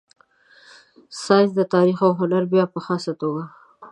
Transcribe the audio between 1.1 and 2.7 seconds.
ساینس، تاریخ او هنر بیا